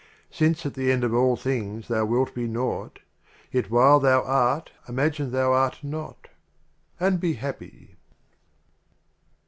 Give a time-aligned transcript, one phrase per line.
[0.31, 3.01] Since at the End of All Things thou wilt be Naught,
[3.69, 6.27] While yet thou Art, imagine thou Art Not,—
[6.99, 7.97] and be happy.